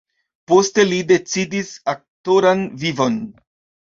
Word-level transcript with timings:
Poste 0.51 0.85
li 0.91 1.01
decidis 1.11 1.69
aktoran 1.93 2.65
vivon. 2.85 3.19